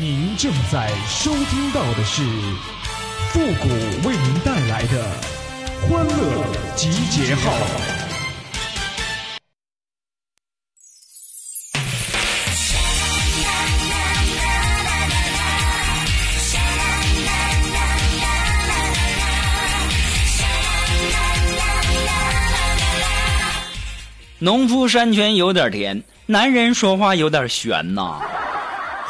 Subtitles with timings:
[0.00, 2.22] 您正在收听到的是
[3.28, 3.68] 复古
[4.08, 5.04] 为您带来的
[5.82, 7.52] 欢乐集结号。
[24.38, 28.22] 农夫山泉有点甜，男人说话有点悬呐。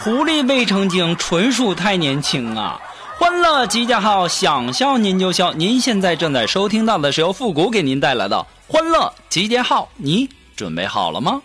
[0.03, 2.77] 狐狸未成精，纯属太年轻啊！
[3.21, 5.53] 欢乐集结号，想笑您就笑。
[5.53, 11.41] 您现在正在收听到的是由复古给您带来的欢乐集结号，你准备好了吗？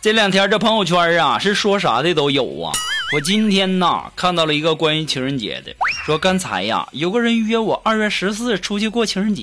[0.00, 2.72] 这两天这朋友圈啊，是说啥的都有啊。
[3.10, 9.42] 我今天呐看到了一个关于情人节的，说刚才呀有个人约我二月十四出去过情人节，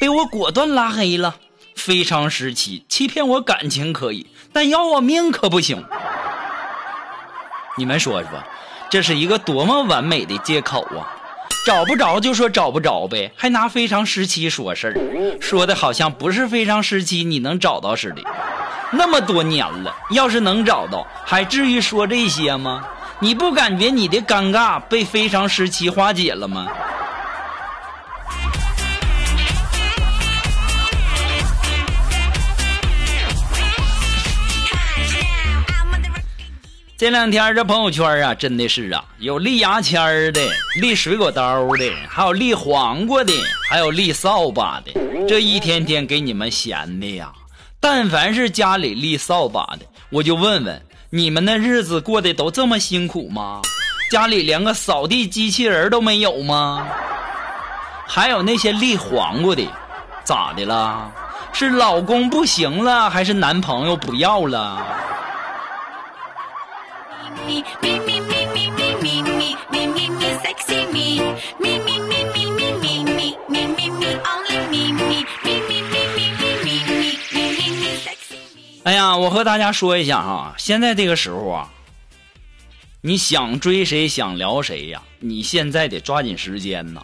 [0.00, 1.36] 被我果断拉黑了。
[1.76, 5.84] 非常时期，欺骗我感情可以，但要我命可不行。
[7.76, 8.30] 你们说说，
[8.90, 11.04] 这是一个多么完美的借口啊！
[11.66, 18.22] 找不着就说找不着呗，还拿非常时期说事儿，说的好像不是非常时期你能找到似的。
[18.96, 22.84] 那么多年了，要是能找到，还至于说这些吗？
[23.18, 26.66] 你不感觉你的尴尬被非常时期化解了吗？
[36.96, 40.40] 这两天这朋友圈啊，真的是啊，有立牙签的，
[40.80, 43.32] 立水果刀的，还有立黄瓜的，
[43.68, 44.92] 还有立扫把的，
[45.28, 47.32] 这一天天给你们闲的呀。
[47.86, 53.60] 但凡是家里立扫把的，我就问问你们那日子过得都这么辛苦吗？
[54.10, 56.88] 家里连个扫地机器人都没有吗？
[58.08, 59.68] 还有那些立黄瓜的，
[60.24, 61.12] 咋的了？
[61.52, 64.82] 是老公不行了，还是男朋友不要了？
[78.84, 81.70] 哎呀，我和大家说一下哈，现在这个时候啊，
[83.00, 87.02] 你想追谁想聊谁呀，你现在得抓紧时间呐，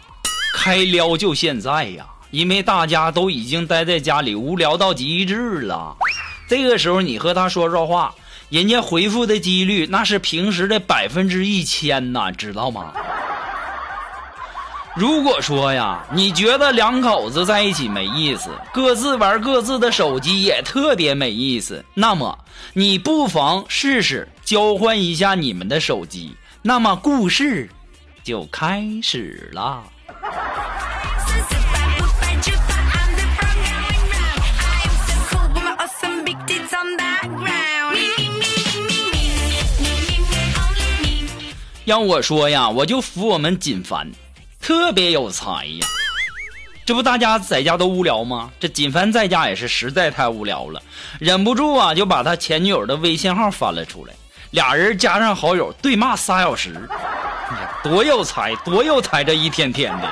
[0.53, 5.97] 开撩就现在呀，因为大家都已经待在家里无聊到极致了，
[6.47, 8.13] 这个时候你和他说说话，
[8.49, 12.93] 人家回复的几率那是平时的百分之一千呐，知道吗？
[14.93, 22.37] 如果说呀，你觉得两口子在一起没意思，各自玩各自的手机也特别没意思，那么
[22.73, 27.69] 你不妨试试交换一下你们的手机，那么故事
[28.21, 29.81] 就开始了。
[41.85, 44.05] 要我说呀，我就服我们锦凡。
[44.71, 45.85] 特别有才呀！
[46.85, 48.49] 这不大家在家都无聊吗？
[48.57, 50.81] 这锦帆在家也是实在太无聊了，
[51.19, 54.13] 忍不住啊，就把他前女友的微信号翻了出来，
[54.51, 56.87] 俩人加上好友对骂仨小时，
[57.83, 59.25] 多有才，多有才！
[59.25, 60.07] 这一天天的。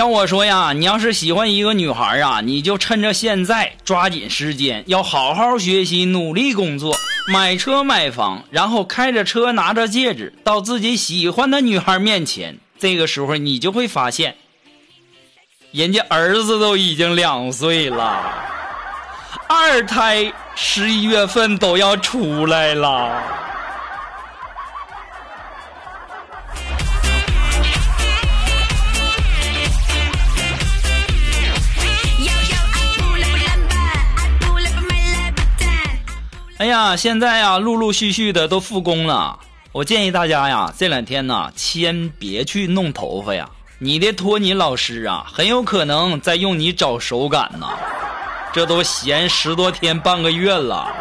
[0.00, 6.96] 要我说呀，你要是喜欢一个女孩啊，你就趁着现在抓紧时间，要好好学习，努力工作，
[7.30, 12.56] 买车买房，然后开着车拿着戒指到自己喜欢的女孩面前。
[12.78, 14.36] 这个时候你就会发现，
[15.70, 18.24] 人家儿子都已经两岁了，
[19.50, 23.22] 二胎十一月份都要出来了。
[36.60, 39.38] 哎呀，现在呀，陆陆续续的都复工了。
[39.72, 43.48] 我建议大家呀，这两天呢，先别去弄头发呀。
[43.78, 47.66] 你的托尼老师啊，很有可能在用你找手感呢。
[48.52, 50.94] 这都闲十多天半个月了。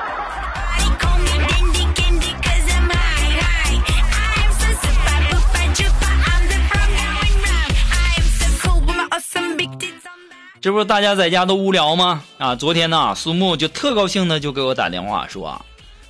[10.61, 12.21] 这不是大家在家都无聊吗？
[12.37, 15.65] 啊，昨天呢，苏木就特高兴的就给我打电话说：“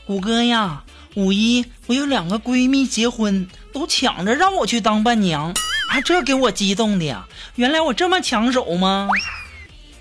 [0.07, 5.53] 虎哥呀，五一我有两个闺蜜结婚，都抢着让我去当伴娘，
[5.91, 7.27] 啊，这给我激动的呀！
[7.55, 9.07] 原来我这么抢手吗？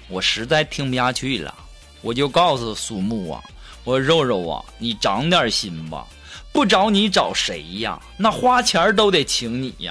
[0.08, 1.54] 我实在听不下去了，
[2.00, 3.42] 我就告诉苏木啊，
[3.84, 6.06] 我肉肉啊，你长点心吧，
[6.52, 8.00] 不找你找谁呀？
[8.16, 9.90] 那花钱都得请你呀。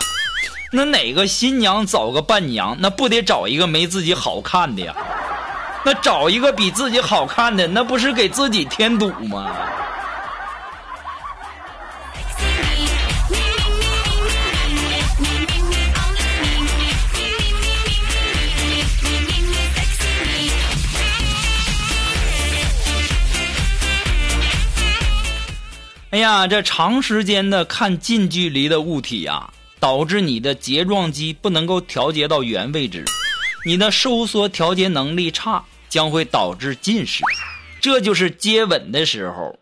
[0.69, 4.93] 那哪个新娘找个伴娘，那不得找一个没自己好看的呀？
[5.85, 9.49] 那找一个比自己好看的，那不是给自己添堵吗？
[26.09, 29.49] 哎呀，这长时间的看近距离的物体呀，
[29.87, 33.05] 导致你的睫状肌不能够调节到原位置，
[33.65, 37.23] 你的收缩调节能力差，将会导致近视。
[37.79, 39.57] 这就是接吻的时候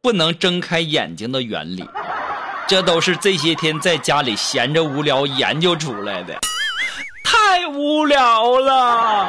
[0.00, 1.88] 不能睁开眼睛的原理。
[2.66, 6.36] 这都是这些天在家里闲着无聊研究出来的，
[7.22, 9.28] 太无聊了。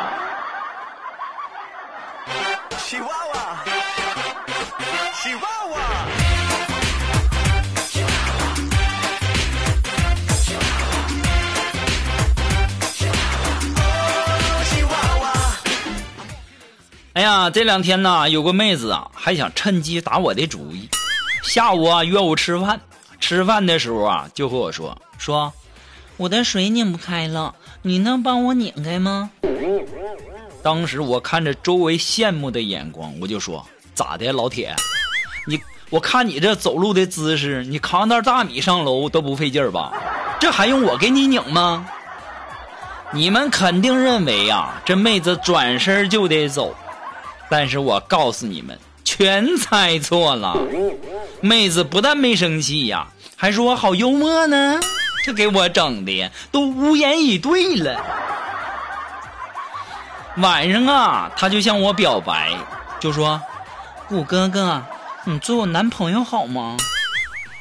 [17.13, 20.89] 哎呀，这两天呢，有个妹子啊，还想趁机打我的主意。
[21.43, 22.81] 下午啊，约我吃饭，
[23.19, 25.53] 吃饭的时候啊，就和我说说，
[26.17, 29.29] 我的水拧不开了，你能帮我拧开吗？
[30.63, 33.63] 当时我看着周围羡慕的眼光，我就说
[33.93, 34.75] 咋的，老铁，
[35.45, 35.61] 你
[35.91, 39.93] 我看你这走路的姿势，你扛袋大米上楼都不费劲儿吧？
[40.39, 41.85] 这还用我给你拧吗？
[43.11, 46.75] 你们肯定认为呀，这妹子转身就得走。
[47.49, 50.57] 但是我告诉你们，全猜错了。
[51.41, 54.79] 妹子不但没生气呀，还说我好幽默呢，
[55.23, 58.01] 这给我整的都无言以对了。
[60.37, 62.51] 晚上啊，他就向我表白，
[62.99, 63.39] 就说
[64.09, 64.83] ：“谷哥哥，
[65.25, 66.75] 你做我男朋友好吗？”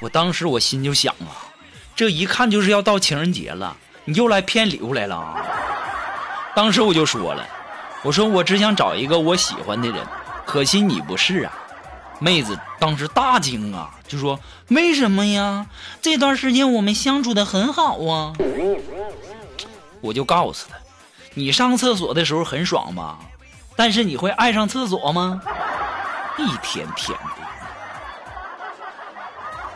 [0.00, 1.52] 我当时我心就想啊，
[1.94, 3.76] 这一看就是要到情人节了，
[4.06, 5.37] 你又来骗礼物来了啊。
[6.55, 7.46] 当时我就说了。
[8.02, 10.04] 我说我只想找一个我喜欢的人，
[10.44, 11.52] 可惜你不是啊！
[12.19, 14.38] 妹子当时大惊啊，就说
[14.70, 15.66] ：“为什么呀？
[16.00, 18.32] 这段时间我们相处的很好啊！”
[20.00, 20.76] 我就告诉他
[21.34, 23.19] ：“你上厕所的时候很爽吧？
[23.76, 25.40] 但是你会爱上厕所吗？
[26.38, 27.46] 一天天的，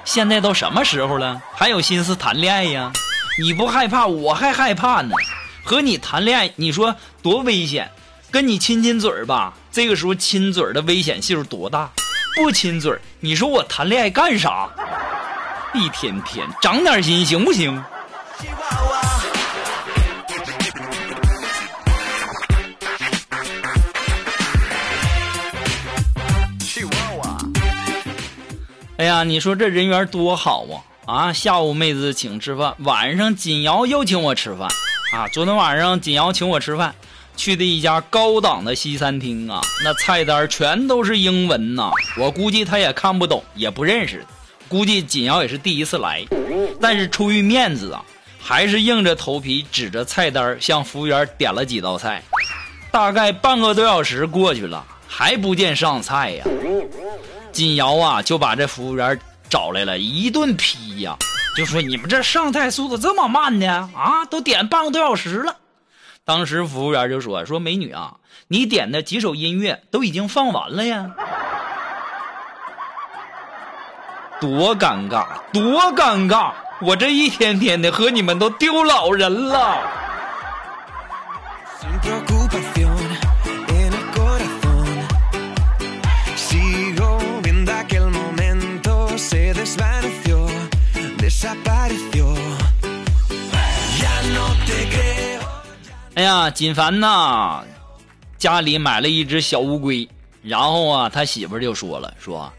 [0.05, 2.93] 现在都什么时候了，还有心思谈恋爱呀？
[3.41, 5.15] 你不害怕，我还害怕呢。
[5.65, 7.91] 和你谈恋爱，你说多危险！”
[8.37, 11.91] 跟你亲亲嘴儿吧，这个时候亲嘴儿的危险系数多大？
[12.35, 14.69] 不亲嘴儿，你说我谈恋爱干啥？
[15.73, 17.83] 一天天长点心行不行？
[28.99, 30.67] 哎呀，你说这人缘多好
[31.07, 31.25] 啊！
[31.29, 34.69] 啊，下午妹子请吃饭，晚上锦瑶又请我吃饭。
[35.15, 36.95] 啊，昨天晚上锦瑶请我吃饭。
[37.37, 44.25] 去的一家高档的西餐厅啊，那菜单全都是英文呐，我估计他也看不懂，也不认识。
[44.69, 46.25] 估计锦瑶也是第一次来，
[46.81, 48.03] 但是出于面子啊，
[48.41, 52.23] 还是硬着头皮指着菜单向服务员点了几道菜。
[52.91, 56.45] 大概半个多小时过去了，还不见上菜呀。
[57.53, 61.17] 锦瑶啊就把这服务员找来了一顿批呀，
[61.57, 63.89] 就说你们这上菜速度这么慢呢？
[63.95, 65.55] 啊，都点半个多小时了。
[66.27, 68.17] 当时服务员就说：“说美女啊，
[68.49, 71.09] 你点的几首音乐都已经放完了呀，
[74.41, 76.53] 多尴尬，多尴尬！
[76.81, 79.79] 我这一天天的和你们都丢老人了。”
[96.27, 97.63] 呀，锦凡呐，
[98.37, 100.09] 家里买了一只小乌龟，
[100.43, 102.53] 然后啊，他媳妇就说了，说，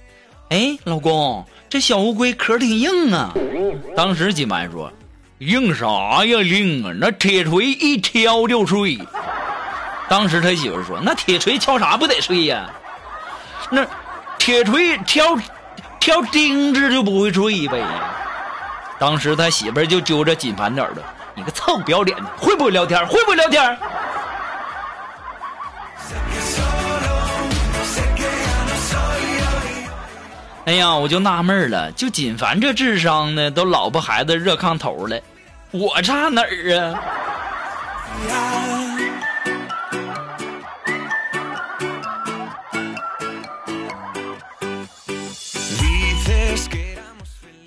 [0.49, 3.33] 哎，老公，这小乌龟壳挺硬啊。
[3.93, 4.89] 当时锦凡说，
[5.39, 5.85] 硬啥
[6.23, 8.97] 呀，硬啊，那铁锤一敲就碎。
[10.07, 12.69] 当时他媳妇说，那铁锤敲啥不得碎呀？
[13.69, 13.85] 那
[14.39, 15.37] 铁锤敲，
[15.99, 17.83] 敲钉子就不会碎呗。
[18.97, 21.03] 当时他媳妇就揪着锦凡的耳朵。
[21.37, 22.99] 你个臭不要脸的，会不会聊天？
[23.05, 23.77] 会不会聊天？
[30.65, 35.21] 哎呀，我就纳闷了，就锦凡这智商呢，都老婆孩子热炕头了，
[35.69, 36.99] 我差哪儿啊？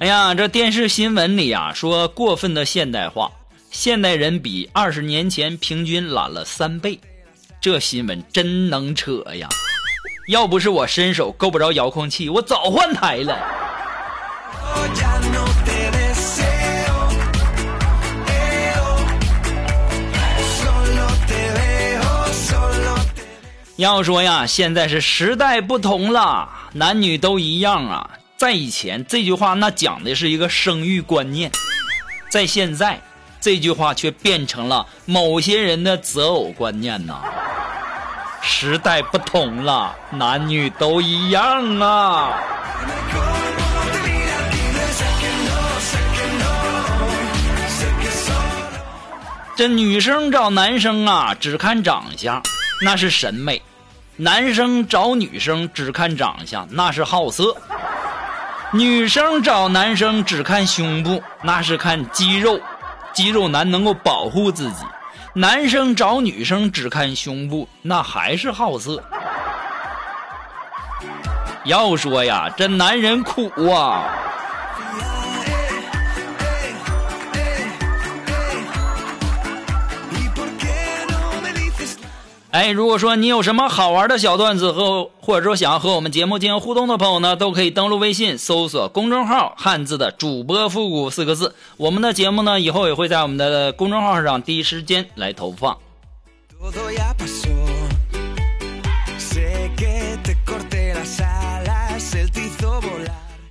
[0.01, 3.31] 哎呀，这电视新闻里啊说过分的现代化，
[3.81, 7.01] 现代人比二十年前平均懒了三倍，
[7.63, 9.49] 这新闻真能扯呀！
[10.29, 13.39] 要不是我伸手够不着遥控器，我早换台了。
[23.77, 28.11] 要说呀，现在是时代不同了，男女都一样啊。
[28.37, 31.51] 在以前，这句话那讲的是一个生育观念；
[32.31, 33.01] 在现在，
[33.41, 37.21] 这句话却变成了某些人的择偶观念呐。
[38.43, 42.33] 时代不同了，男女都一样啊。
[49.57, 52.43] 这女生找男生啊，只看长相，
[52.83, 53.61] 那是审美；
[54.17, 57.55] 男生找女生只看长相，那是好色。
[58.73, 62.59] 女生找男生只看胸部，那是看肌肉，
[63.13, 64.85] 肌肉男能够保护自己；
[65.35, 69.03] 男生找女生只看胸部，那还是好色。
[71.65, 74.05] 要说呀，这男人苦啊。
[82.53, 91.55] 哎，如果说你有什么好玩的小段子和或者说想要和我们节目进行互动的朋友呢，都可以登录微信搜索公众号“汉字的主播复古”四个字。
[91.77, 95.79] 我们的节目呢，以后也会在我们的公众号上第一时间来投放。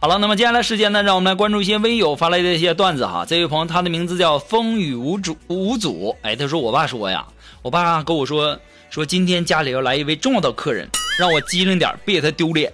[0.02, 3.24] 好了，那么接下来时间呢，让我们来关注一些微友发来的一些段子哈。
[3.26, 7.26] 这位朋友他的名字叫风雨无阻无阻，哎，他说我爸说呀，
[7.62, 8.60] 我爸跟我说。
[8.90, 12.74] 说今天家里要来一位重要的客人，让我机灵点，别给他丢脸。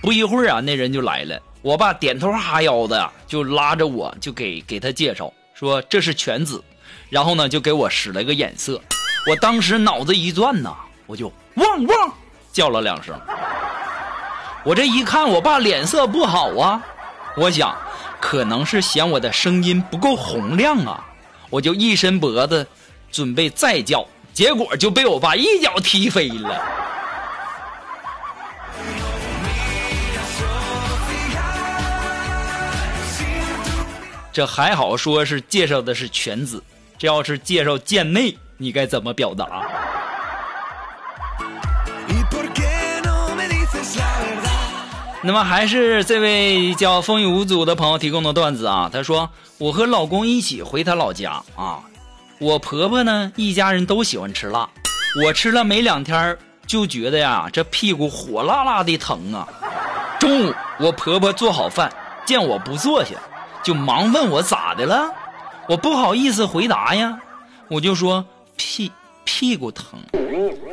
[0.00, 1.40] 不一会儿啊，那人就来了。
[1.60, 6.62] 我爸点头哈腰的，就拉着我就给给他介绍，说这是犬子，
[7.10, 8.80] 然后呢就给我使了个眼色。
[9.28, 10.72] 我当时脑子一转呐，
[11.04, 12.14] 我就汪汪
[12.52, 13.18] 叫了两声。
[14.64, 16.80] 我这一看，我爸脸色不好啊，
[17.36, 17.76] 我想
[18.20, 21.04] 可能是嫌我的声音不够洪亮啊，
[21.50, 22.64] 我就一伸脖子
[23.10, 24.06] 准备再叫。
[24.36, 26.62] 结果就被我爸一脚踢飞了。
[34.30, 36.62] 这还好，说是介绍的是犬子，
[36.98, 39.66] 这要是介绍贱内，你该怎么表达？
[45.22, 51.80] 那么还是这位叫风雨无阻的朋友提供的段子啊，他说：“我和老公一起回他老家啊。”
[52.38, 54.68] 我婆婆呢，一家人都喜欢吃辣，
[55.24, 59.48] 我吃了没两天就觉得呀，这屁股火辣辣的疼啊。
[60.20, 61.90] 中午我婆婆做好饭，
[62.26, 63.14] 见我不坐下，
[63.62, 65.10] 就忙问我咋的了，
[65.66, 67.18] 我不好意思回答呀，
[67.68, 68.22] 我就说
[68.56, 68.92] 屁
[69.24, 69.98] 屁股疼。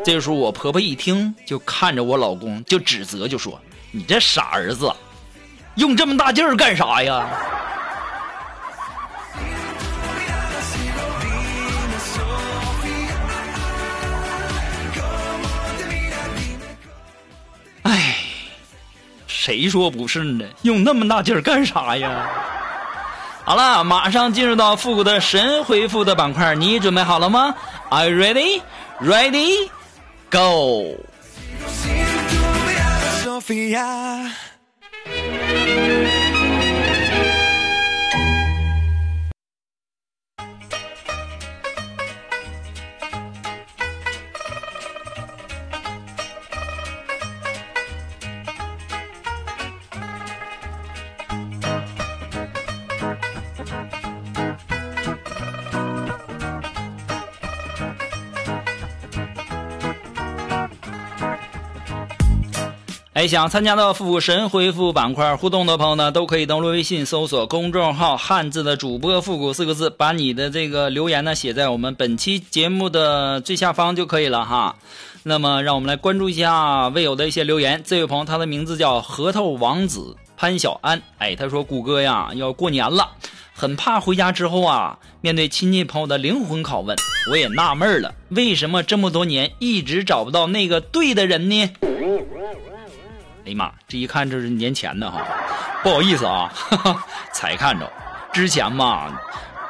[0.04, 3.58] 这时候我婆婆一听，就看着我老公，就指责，就说
[3.92, 4.94] 你这傻儿子，
[5.76, 7.26] 用这么大劲儿干啥呀？
[19.46, 20.46] 谁说不是呢？
[20.62, 22.30] 用那么大劲儿干啥呀？
[23.44, 27.54] 好了，马上进入到复古的神回复的板块，你准备好了吗
[27.90, 28.62] ？Are you ready?
[29.02, 29.70] Ready?
[30.32, 30.96] Go!
[63.14, 74.76] 哎想参加到复古神回复板块互动的朋友呢，都可以登录微信搜索公众号“汉字的主播复古”四个字，把你的这个留言呢写在我们本期节目的最下方就可以了哈。
[75.22, 77.80] 那么，让我们来关注一下未有的一些留言。
[77.86, 83.08] 这位朋友他的名字叫核桃王子潘小安，哎，他说：“谷歌呀，要过年了，
[83.54, 86.98] 很怕回家之后啊，面对亲戚朋友的灵魂拷问，
[87.30, 91.70] 我也纳闷了，为什么这么多年一直找不到那个对的人呢？”
[93.46, 95.22] 哎呀妈，这一看这是年前的哈，
[95.84, 97.92] 不好意思啊，哈哈才看着。
[98.32, 99.12] 之前嘛，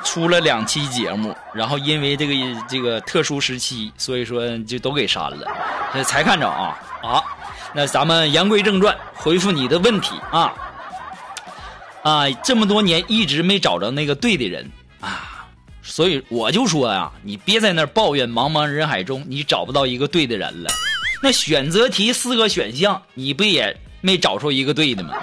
[0.03, 2.33] 出了两期节目，然后因为这个
[2.69, 5.47] 这个特殊时期，所以说就都给删了，
[6.03, 7.23] 才看着啊啊！
[7.73, 10.53] 那咱们言归正传，回复你的问题啊
[12.03, 12.29] 啊！
[12.43, 14.69] 这么多年一直没找着那个对的人
[15.01, 15.47] 啊，
[15.81, 20.69] 所以我就说呀，你别在那抱怨茫茫人海中你找不到一个对的人了。
[21.23, 25.13] 那选择题四个选项，你不也没找出一个对的吗？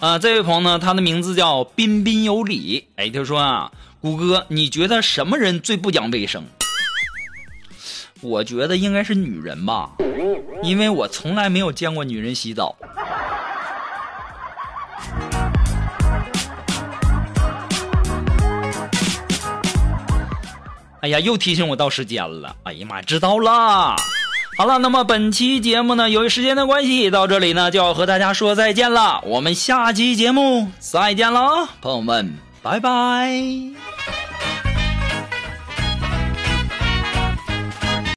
[0.00, 2.88] 啊，这位朋友呢，他的名字叫彬彬有礼。
[2.96, 6.42] 哎，他说啊，谷歌，你觉得什么人最不讲卫生？
[8.22, 9.90] 我觉得应该是女人吧，
[10.62, 12.74] 因为我从来没有见过女人洗澡。
[21.08, 22.54] 哎呀，又提醒我到时间了。
[22.64, 23.96] 哎呀妈，知道了。
[24.58, 29.22] 好了，那么本期节目呢，由于时间的关系，到这里呢就要和大家说再见了。
[29.24, 34.17] 我们下期节目再见了，朋友们，拜拜。